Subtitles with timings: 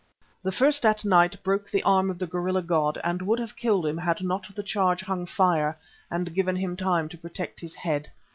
[0.41, 3.85] The first at night broke the arm of the gorilla god and would have killed
[3.85, 5.77] him had not the charge hung fire
[6.09, 8.09] and given him time to protect his head.